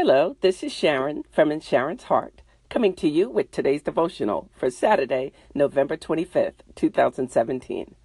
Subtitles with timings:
[0.00, 4.70] Hello, this is Sharon from In Sharon's Heart, coming to you with today's devotional for
[4.70, 7.96] Saturday, November 25th, 2017.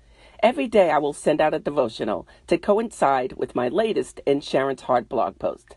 [0.41, 4.81] Every day I will send out a devotional to coincide with my latest In Sharon's
[4.81, 5.75] Heart blog post.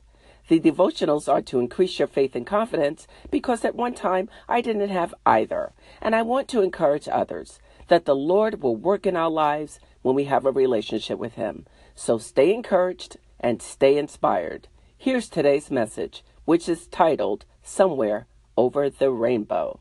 [0.48, 4.88] The devotionals are to increase your faith and confidence because at one time I didn't
[4.88, 7.58] have either, and I want to encourage others
[7.88, 11.67] that the Lord will work in our lives when we have a relationship with Him.
[11.94, 14.69] So stay encouraged and stay inspired.
[14.99, 19.78] Here's today's message, which is titled Somewhere Over the Rainbow.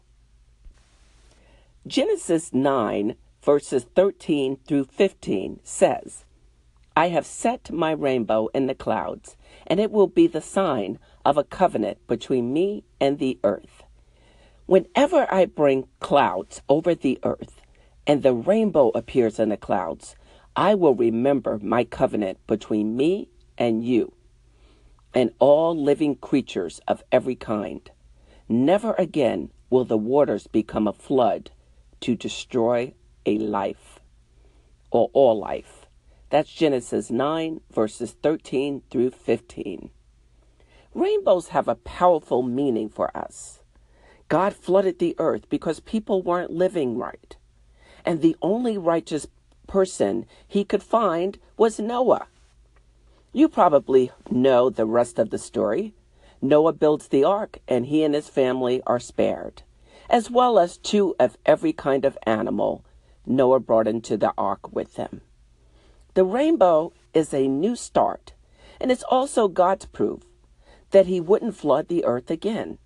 [1.87, 6.25] Genesis 9, verses 13 through 15 says,
[6.97, 11.37] I have set my rainbow in the clouds, and it will be the sign of
[11.37, 13.83] a covenant between me and the earth.
[14.65, 17.61] Whenever I bring clouds over the earth,
[18.05, 20.15] and the rainbow appears in the clouds,
[20.55, 24.11] I will remember my covenant between me and you
[25.15, 27.89] and all living creatures of every kind.
[28.49, 31.49] Never again will the waters become a flood
[32.01, 32.93] to destroy
[33.25, 33.99] a life
[34.91, 35.87] or all life.
[36.29, 39.89] That's Genesis 9, verses 13 through 15.
[40.93, 43.61] Rainbows have a powerful meaning for us.
[44.27, 47.35] God flooded the earth because people weren't living right.
[48.03, 49.27] And the only righteous
[49.67, 52.27] person he could find was Noah.
[53.35, 55.93] You probably know the rest of the story.
[56.41, 59.63] Noah builds the ark, and he and his family are spared,
[60.09, 62.85] as well as two of every kind of animal
[63.25, 65.19] Noah brought into the ark with him.
[66.13, 68.31] The rainbow is a new start,
[68.79, 70.21] and it's also God's proof
[70.91, 72.77] that he wouldn't flood the earth again.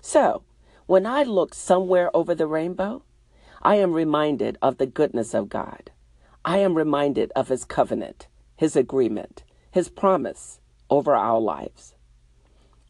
[0.00, 0.44] So,
[0.86, 3.02] when I look somewhere over the rainbow,
[3.60, 5.90] I am reminded of the goodness of God.
[6.44, 11.94] I am reminded of his covenant, his agreement, his promise over our lives.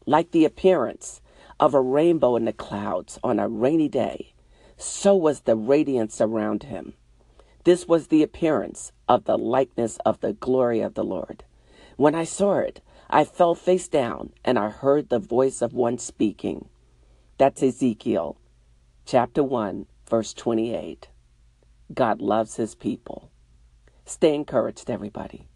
[0.05, 1.21] Like the appearance
[1.59, 4.33] of a rainbow in the clouds on a rainy day,
[4.77, 6.93] so was the radiance around him.
[7.63, 11.43] This was the appearance of the likeness of the glory of the Lord.
[11.97, 15.99] When I saw it, I fell face down and I heard the voice of one
[15.99, 16.69] speaking.
[17.37, 18.37] That's Ezekiel
[19.05, 21.09] chapter 1, verse 28.
[21.93, 23.29] God loves his people.
[24.05, 25.47] Stay encouraged, everybody.